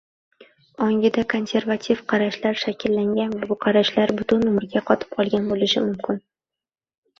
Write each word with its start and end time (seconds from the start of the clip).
ongida 0.85 1.23
konservativ 1.33 1.99
qarashlar 2.13 2.57
shakllangan 2.63 3.37
va 3.43 3.51
bu 3.53 3.59
qarashlar 3.67 4.15
butun 4.23 4.49
umrga 4.55 4.85
qotib 4.91 5.15
qolgan 5.21 5.49
bo‘lishi 5.55 5.87
mumkin. 5.87 6.23